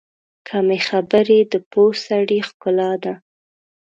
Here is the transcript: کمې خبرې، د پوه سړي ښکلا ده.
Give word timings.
کمې 0.47 0.79
خبرې، 0.87 1.39
د 1.51 1.53
پوه 1.71 1.91
سړي 2.05 2.39
ښکلا 2.47 2.91
ده. 3.03 3.13